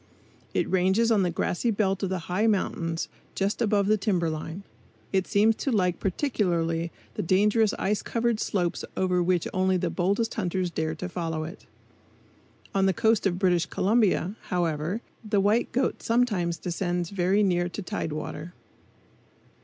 [0.55, 4.63] It ranges on the grassy belt of the high mountains just above the timber line.
[5.13, 10.33] It seems to like particularly the dangerous ice covered slopes over which only the boldest
[10.33, 11.67] hunters dare to follow it.
[12.73, 17.81] On the coast of British Columbia, however, the white goat sometimes descends very near to
[17.83, 18.53] tide water.